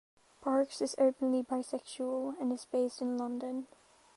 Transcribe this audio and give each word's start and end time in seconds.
Parks 0.41 0.81
is 0.81 0.95
openly 0.97 1.43
bisexual 1.43 2.35
and 2.41 2.51
is 2.51 2.65
based 2.65 3.03
in 3.03 3.19
London. 3.19 3.67